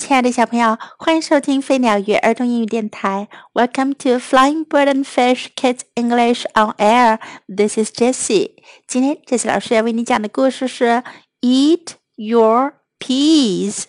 [0.00, 3.28] 亲爱的小朋友，欢迎收听飞鸟与儿童英语电台。
[3.52, 7.18] Welcome to Flying Bird and Fish Kids English on Air.
[7.46, 8.54] This is Jessie.
[8.86, 11.04] 今天，Jessie 老师要为你讲的故事是
[11.42, 13.84] Eat Your Peas，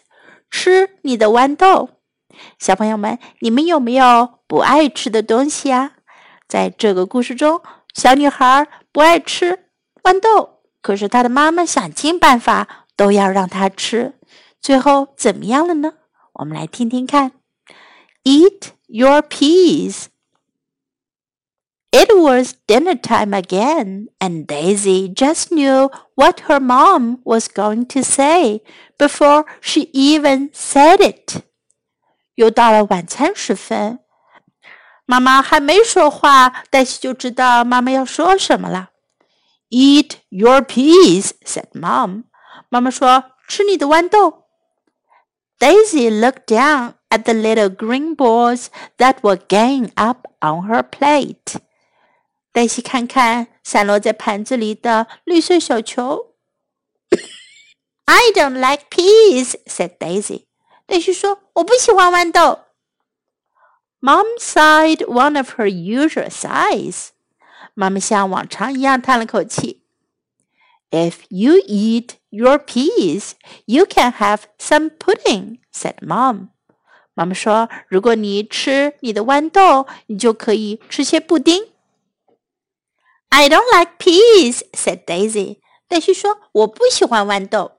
[0.51, 1.89] 吃你的豌豆。
[2.59, 5.93] 小朋友们，你们有没有不爱吃的东西啊？
[6.45, 7.61] 在这个故事中，
[7.95, 9.59] 小女孩不爱吃
[10.03, 14.15] 豌豆，可是她的妈妈想尽办法都要让她吃。
[14.61, 15.93] 最后怎么样了呢？
[16.34, 17.32] 我们来听听看。
[18.24, 20.06] Eat your peas.
[21.92, 28.02] It was dinner time again, and Daisy just knew what her mom was going to
[28.02, 28.60] say
[28.98, 31.42] before she even said it.
[32.34, 34.00] 又到了晚餐时分，
[35.06, 38.90] 妈妈还没说话，黛西就知道妈妈要说什么了。
[39.70, 42.24] Eat your peas, said mom.
[42.68, 44.39] 妈妈说：“吃你的豌豆。””
[45.60, 51.56] Daisy looked down at the little green balls that were going up on her plate.
[52.52, 56.34] 黛西看看散落在盘子里的绿色小球。
[58.06, 60.46] I don't like peas," said Daisy.
[60.86, 62.60] 黛西说：“我不喜欢豌豆。”
[64.00, 67.08] Mom sighed one of her usual sighs.
[67.74, 69.82] 妈妈像往常一样叹了口气。
[70.90, 73.34] If you eat your peas,
[73.66, 76.48] you can have some pudding," said Mom.
[77.14, 81.68] 妈妈说：“如果你吃你的豌豆，你就可以吃些布丁。”
[83.30, 85.58] I don't like peas," said Daisy.
[85.88, 87.72] 黛西说：“我不喜欢豌豆。”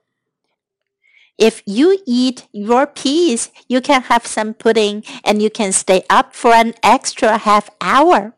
[1.37, 6.33] If you eat your peas, you can have some pudding, and you can stay up
[6.33, 8.33] for an extra half hour.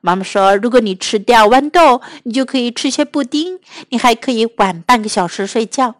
[0.00, 5.96] 妈妈说：“如果你吃掉豌豆，你就可以吃些布丁，你还可以晚半个小时睡觉。”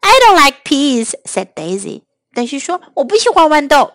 [0.00, 2.02] I don't like peas," said Daisy.
[2.34, 3.92] 黛西说：“我不喜欢豌豆。”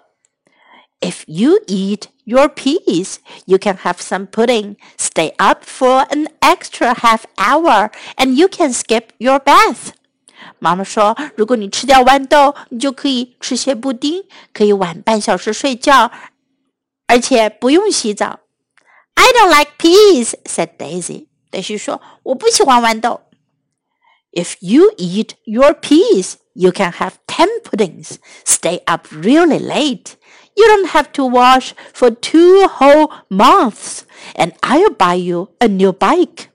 [1.01, 3.15] If you eat your peas,
[3.45, 8.71] you can have some pudding, stay up for an extra half hour, and you can
[8.71, 9.89] skip your bath.
[10.59, 16.11] 妈妈说：“如果你吃掉豌豆，你就可以吃些布丁，可以晚半小时睡觉，
[17.07, 18.39] 而且不用洗澡。”
[19.15, 21.27] I don't like peas," said Daisy.
[21.49, 23.21] 黛西说：“我不喜欢豌豆。”
[24.31, 28.15] If you eat your peas, you can have ten puddings.
[28.45, 30.15] Stay up really late.
[30.55, 34.01] You don't have to wash for two whole months,
[34.35, 36.47] and I'll buy you a new bike.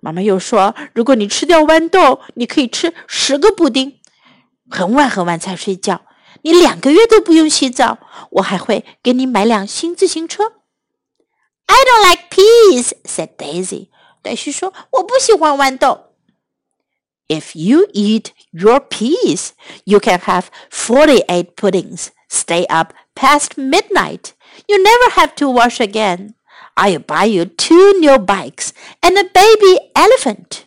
[0.00, 3.98] 妈妈又说：“如果你吃掉豌豆，你可以吃十个布丁，
[4.70, 6.02] 很晚很晚才睡觉。
[6.42, 7.98] 你两个月都不用洗澡，
[8.30, 10.52] 我还会给你买辆新自行车。”
[11.67, 13.89] I don't like peas," said Daisy.
[14.21, 16.13] 黛西说：“我不喜欢豌豆。”
[17.27, 19.51] If you eat your peas,
[19.85, 22.07] you can have forty-eight puddings.
[22.29, 24.31] Stay up past midnight.
[24.67, 26.33] You never have to wash again.
[26.75, 28.71] I'll buy you two new bikes
[29.01, 30.63] and a baby elephant.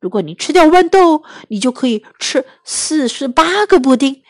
[0.00, 4.22] 如果你吃掉豌豆，你就可以吃四十八个布丁，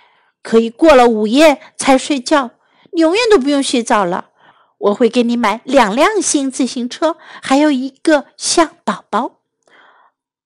[0.43, 2.51] 可以过了午夜才睡觉，
[2.93, 4.31] 你永远都不用洗澡了。
[4.79, 9.41] 我会给你买两辆新自行车，还有一个象宝宝。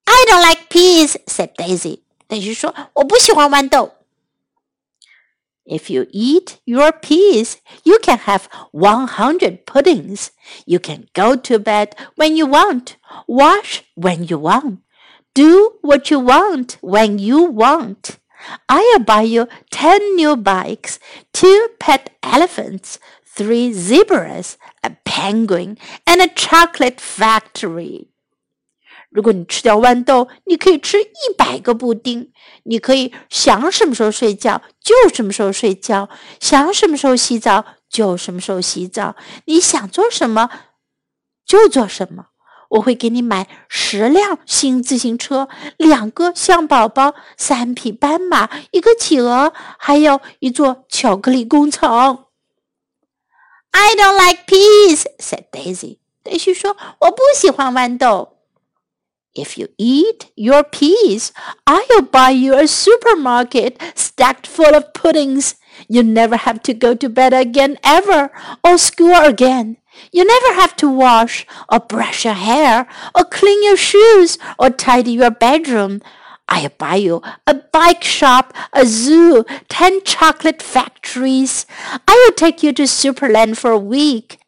[0.04, 2.00] I don't like peas," said Daisy.
[2.28, 3.92] 黛西说：“我不喜欢豌豆。”
[5.64, 10.28] If you eat your peas, you can have one hundred puddings.
[10.64, 12.94] You can go to bed when you want,
[13.26, 14.78] wash when you want,
[15.34, 18.18] do what you want when you want.
[18.68, 21.00] I'll buy you ten new bikes,
[21.32, 23.00] two pet elephants,
[23.35, 28.07] three zebras, a penguin, and a chocolate factory.
[29.09, 32.31] 如果你吃掉豌豆，你可以吃一百个布丁。
[32.63, 36.07] 你可以想什么时候睡觉就什么时候睡觉，
[36.39, 39.15] 想什么时候洗澡就什么时候洗澡。
[39.45, 40.49] 你想做什么
[41.45, 42.27] 就做什么。
[42.69, 52.27] 我会给你买十辆新自行车，两个象宝宝，三匹斑马，一个企鹅，还有一座巧克力工厂。
[53.72, 55.98] I don't like peas," said Daisy.
[56.22, 58.32] 黛西说：“我不喜欢豌豆。”
[59.36, 61.30] If you eat your peas,
[61.66, 65.56] I'll buy you a supermarket stacked full of puddings.
[65.88, 68.30] You never have to go to bed again ever,
[68.64, 69.76] or school again.
[70.10, 75.12] You never have to wash, or brush your hair, or clean your shoes, or tidy
[75.12, 76.00] your bedroom.
[76.50, 81.66] I'll buy you a bike shop, a zoo, ten chocolate factories.
[82.06, 84.38] I will take you to Superland for a week.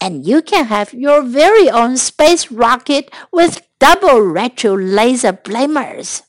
[0.00, 6.20] And you can have your very own space rocket with double retro laser blamers.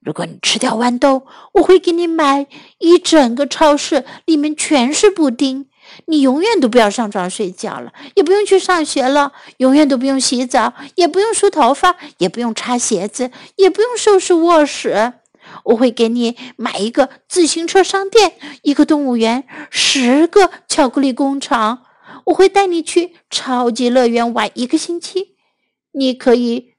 [0.00, 2.46] 如果你吃掉豌豆，我会给你买
[2.78, 5.66] 一整个超市，里面全是布丁。
[6.05, 15.13] 你永远都不要上床睡觉了，也不用去上学了，永远都不用洗澡，也不用梳头发，也不用擦鞋子，也不用收拾卧室。
[15.63, 21.85] 我会给你买一个自行车商店，一个动物园，十个巧克力工厂。
[22.25, 25.35] 我会带你去超级乐园玩一个星期。
[25.93, 26.75] 你可以，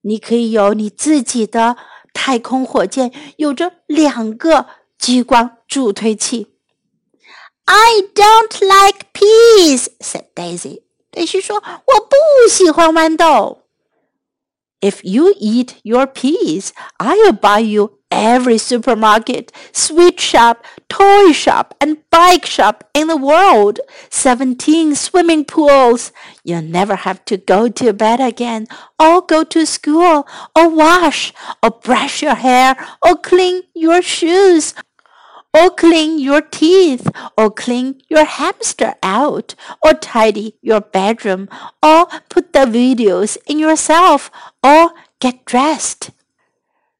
[0.00, 1.76] 你可以有你自己的
[2.12, 4.66] 太空火箭，有着两个
[4.98, 6.57] 激光助推器。
[7.67, 10.83] I don't like peas," said Daisy.
[11.11, 13.59] 黛西说：“我不喜欢豌豆。”
[14.81, 21.97] If you eat your peas, I'll buy you every supermarket, sweet shop, toy shop, and
[22.11, 23.79] bike shop in the world.
[24.09, 26.11] Seventeen swimming pools.
[26.43, 28.67] You'll never have to go to bed again,
[28.99, 31.33] or go to school, or wash,
[31.63, 34.73] or brush your hair, or clean your shoes,
[35.54, 41.48] or clean your teeth, or clean your hamster out, or tidy your bedroom,
[41.82, 44.30] or put the videos in yourself,
[44.62, 44.90] or
[45.20, 46.10] get dressed.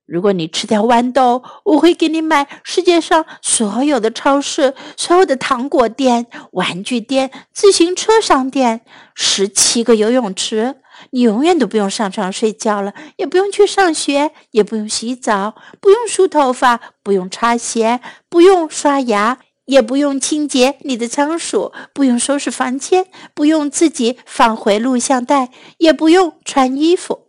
[0.09, 8.81] 如果你吃掉豌豆，我会给你买世界上所有的超市、所有的糖果店、玩具店、自行车商店、
[9.15, 10.77] 十七个游泳池。
[11.11, 18.01] 你永远都不用上床睡觉了，也不用去上学，也不用洗澡，不用梳头发，不用擦鞋，
[18.31, 27.28] 不用刷牙，也不用清洁你的仓鼠，不用收拾房间，不用自己放回录像带，也不用穿衣服。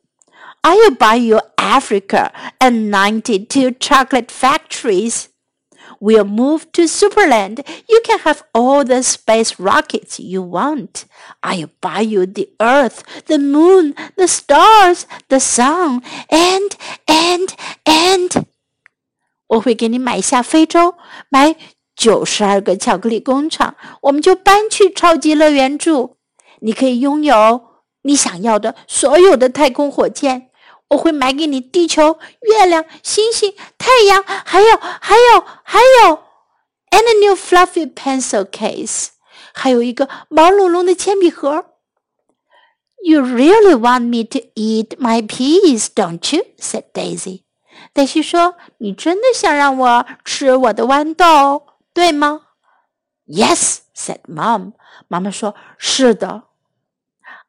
[0.63, 5.29] I'll buy you Africa and ninety-two chocolate factories.
[6.01, 7.67] We'll move to Superland.
[7.89, 11.07] You can have all the space rockets you want.
[11.43, 17.55] I'll buy you the Earth, the Moon, the stars, the sun, and, and,
[17.85, 18.45] and.
[19.47, 20.97] 我会给你买下非洲，
[21.29, 21.57] 买
[21.95, 26.17] 九十二个巧克力工厂，我们就搬去超级乐园住。
[26.61, 27.63] 你可以拥有
[28.03, 30.48] 你想要的所有的太空火箭。
[30.90, 36.24] 我会买给你地球、月亮、星星、太阳，还有还有还有
[36.92, 39.10] ，and a new fluffy pencil case，
[39.54, 41.66] 还有一个毛茸茸的铅笔盒。
[43.02, 46.46] You really want me to eat my peas, don't you?
[46.58, 47.44] said Daisy.
[47.94, 52.42] 黛西说：“你真的想让我吃我的豌豆，对吗
[53.26, 54.74] ？”Yes, said Mom.
[55.08, 56.44] 妈妈说：“是的。”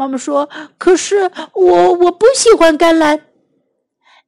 [0.00, 0.48] 妈妈说
[0.78, 3.20] ：“可是我我不喜欢甘蓝。”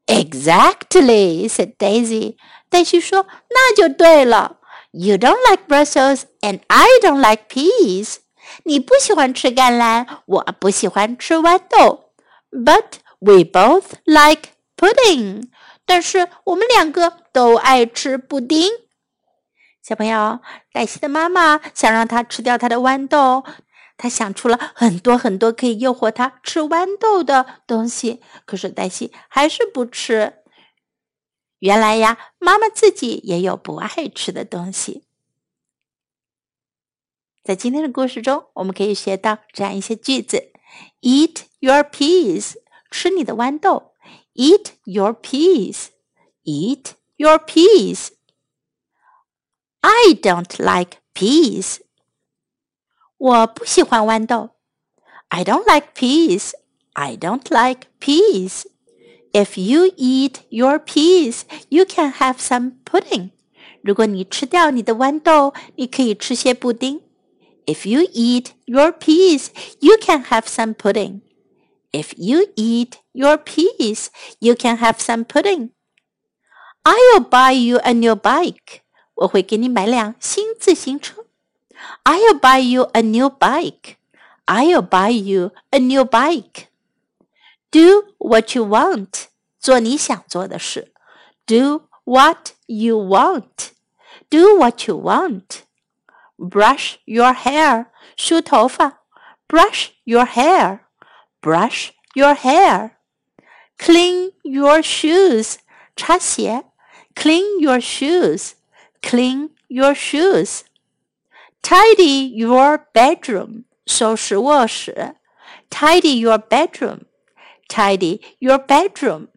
[0.06, 2.36] Exactly, said Daisy.
[2.68, 4.58] 黛西说：“那就对了。
[4.90, 8.16] You don't like Brussels, and I don't like peas.
[8.64, 12.10] 你不喜欢吃甘蓝，我不喜欢吃豌豆。
[12.50, 15.48] But we both like pudding.
[15.86, 18.68] 但是我们两个都爱吃布丁。”
[19.82, 20.40] 小朋友，
[20.70, 23.44] 黛西的妈妈想让她吃掉她的豌豆。
[24.02, 30.42] 他想出了很多很多可以诱惑他吃豌豆的东西，可是黛西还是不吃。
[31.60, 35.04] 原来呀，妈妈自己也有不爱吃的东西。
[37.44, 40.50] 在今天的故事中，我们可以学到这样一些句子
[41.02, 42.54] ：Eat your peas，
[42.90, 43.92] 吃你的豌豆
[44.34, 48.08] ；Eat your peas，Eat your peas。
[49.82, 51.78] I don't like peas。
[53.21, 54.51] 我不喜欢豌豆。
[55.29, 56.51] I don't like peas.
[56.93, 58.65] I don't like peas.
[59.31, 63.31] If you eat your peas, you can have some pudding.
[63.81, 67.01] 如果你吃掉你的豌豆，你可以吃些布丁。
[67.65, 69.49] If you eat your peas,
[69.79, 71.21] you can have some pudding.
[71.91, 74.07] If you eat your peas,
[74.39, 75.71] you can have some pudding.
[76.83, 78.81] I'll buy you a new bike.
[79.15, 81.20] 我会给你买辆新自行车。
[82.05, 83.97] I'll buy you a new bike.
[84.47, 86.69] I'll buy you a new bike.
[87.71, 89.27] Do what you want.
[89.59, 90.93] 做你想做的事。
[91.45, 93.71] Do what you want.
[94.29, 95.63] Do what you want.
[96.37, 97.87] Brush your hair.
[98.15, 99.01] 梳头发。
[99.47, 100.79] Brush your hair.
[101.41, 102.91] Brush your hair.
[103.77, 105.57] Clean your shoes.
[105.95, 106.65] 擦鞋。
[107.15, 108.53] Clean your shoes.
[109.01, 110.61] Clean your shoes.
[111.61, 113.63] Tidy your bedroom.
[113.85, 115.15] 收拾卧室。
[115.69, 117.05] Tidy your bedroom.
[117.67, 119.27] Tidy your bedroom.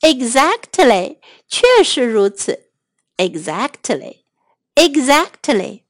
[0.00, 1.18] Exactly.
[1.48, 2.70] 确实如此。
[3.16, 4.24] Exactly.
[4.74, 5.82] Exactly.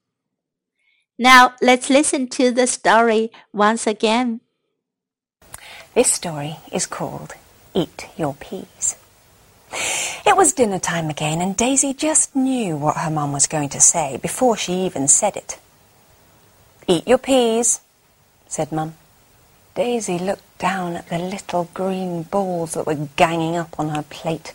[1.19, 4.41] Now let's listen to the story once again.
[5.95, 7.35] This story is called
[7.75, 8.97] Eat Your Peas.
[10.26, 13.82] It was dinner time again, and Daisy just knew what her mum was going to
[13.82, 15.60] say before she even said it.
[16.88, 17.82] Eat your peas,
[18.48, 18.94] said Mum.
[19.74, 24.54] Daisy looked down at the little green balls that were ganging up on her plate.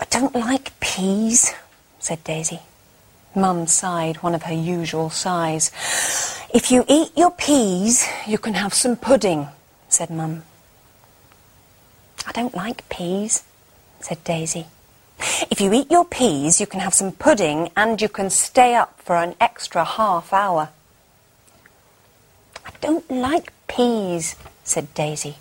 [0.00, 1.54] I don't like peas,
[1.98, 2.60] said Daisy.
[3.34, 5.70] Mum sighed one of her usual sighs.
[6.52, 9.48] If you eat your peas, you can have some pudding,
[9.88, 10.42] said Mum.
[12.26, 13.44] I don't like peas,
[14.00, 14.66] said Daisy.
[15.50, 19.00] If you eat your peas, you can have some pudding and you can stay up
[19.00, 20.70] for an extra half hour.
[22.64, 25.36] I don't like peas, said Daisy.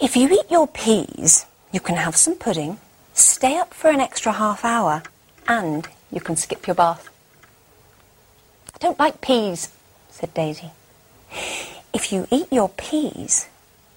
[0.00, 2.78] If you eat your peas, you can have some pudding,
[3.14, 5.02] stay up for an extra half hour,
[5.48, 7.08] and you can skip your bath.
[8.74, 9.70] I don't like peas,
[10.10, 10.70] said Daisy.
[11.92, 13.48] If you eat your peas,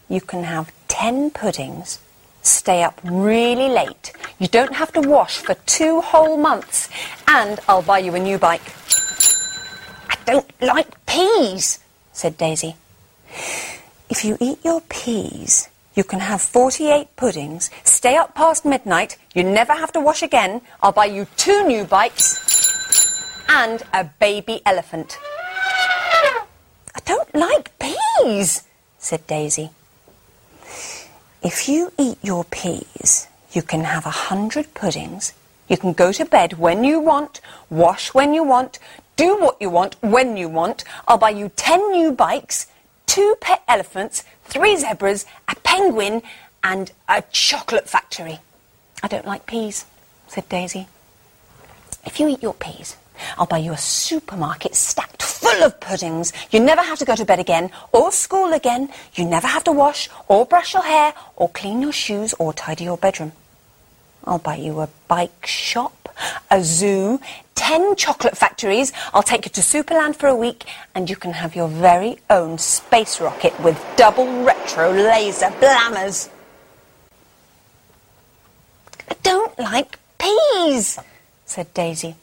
[0.09, 1.99] you can have ten puddings,
[2.47, 4.13] stay up really late.
[4.39, 6.89] You don't have to wash for two whole months,
[7.27, 8.73] and I'll buy you a new bike.
[10.09, 11.79] I don't like peas,
[12.13, 12.75] said Daisy.
[14.09, 19.43] If you eat your peas, you can have 48 puddings, stay up past midnight, you
[19.43, 22.39] never have to wash again, I'll buy you two new bikes,
[23.49, 25.17] and a baby elephant.
[26.95, 28.63] I don't like peas,
[28.97, 29.71] said Daisy.
[31.47, 35.31] If you eat your peas, you can have a hundred puddings.
[35.69, 37.39] You can go to bed when you want,
[37.69, 38.79] wash when you want,
[39.15, 40.83] do what you want when you want.
[41.07, 42.67] I'll buy you ten new bikes,
[43.05, 46.21] two pet elephants, three zebras, a penguin,
[46.65, 48.39] and a chocolate factory.
[49.01, 49.85] I don't like peas,
[50.27, 50.89] said Daisy.
[52.05, 52.97] If you eat your peas,
[53.37, 56.33] I'll buy you a supermarket stacked full of puddings.
[56.51, 58.89] You never have to go to bed again or school again.
[59.13, 62.85] You never have to wash or brush your hair or clean your shoes or tidy
[62.85, 63.33] your bedroom.
[64.25, 66.13] I'll buy you a bike shop,
[66.51, 67.19] a zoo,
[67.55, 68.91] ten chocolate factories.
[69.13, 72.57] I'll take you to Superland for a week and you can have your very own
[72.57, 76.29] space rocket with double retro laser blammers.
[79.09, 80.99] I don't like peas,
[81.45, 82.15] said Daisy.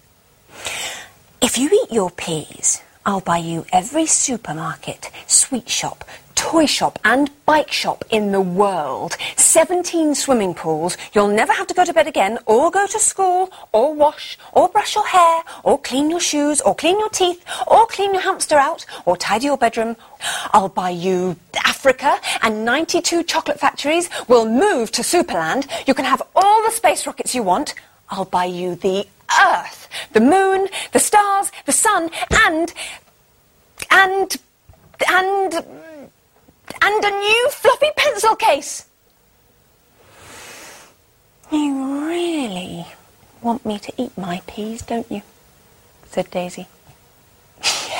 [1.44, 6.02] If you eat your peas, I'll buy you every supermarket, sweet shop,
[6.34, 9.18] toy shop and bike shop in the world.
[9.36, 10.96] 17 swimming pools.
[11.12, 14.70] You'll never have to go to bed again or go to school or wash or
[14.70, 18.56] brush your hair or clean your shoes or clean your teeth or clean your hamster
[18.56, 19.98] out or tidy your bedroom.
[20.54, 21.36] I'll buy you
[21.66, 24.08] Africa and 92 chocolate factories.
[24.28, 25.68] We'll move to Superland.
[25.86, 27.74] You can have all the space rockets you want.
[28.08, 29.06] I'll buy you the
[29.40, 32.10] Earth, the moon, the stars, the sun,
[32.46, 32.72] and.
[33.90, 34.36] and.
[35.08, 35.54] and.
[36.82, 38.86] and a new floppy pencil case.
[41.50, 42.86] You really
[43.42, 45.22] want me to eat my peas, don't you?
[46.10, 46.66] said Daisy.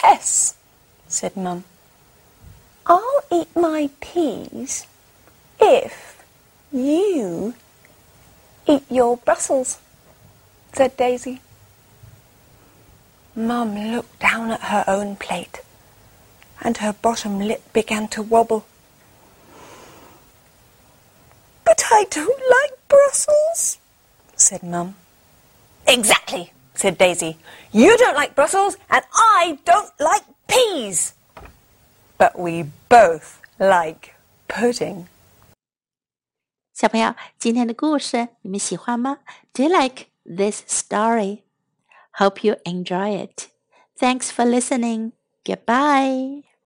[0.03, 0.57] Yes,
[1.09, 1.65] said Mum.
[2.87, 4.87] I'll eat my peas
[5.61, 6.23] if
[6.73, 7.55] you
[8.67, 9.79] eat your Brussels
[10.74, 11.42] said Daisy.
[13.36, 15.62] Mum looked down at her own plate,
[16.62, 18.66] and her bottom lip began to wobble.
[21.64, 23.78] But I don't like Brussels,
[24.36, 24.96] said Mum.
[25.86, 27.38] Exactly, said Daisy.
[27.72, 31.14] You don't like Brussels, and I don't like peas.
[32.18, 34.16] But we both like
[34.48, 35.08] pudding.
[36.74, 39.20] 小朋友，今天的故事你们喜欢吗？
[39.54, 41.45] Do you like this story.
[42.17, 43.49] Hope you enjoy it.
[43.99, 45.13] Thanks for listening.
[45.45, 46.43] Goodbye.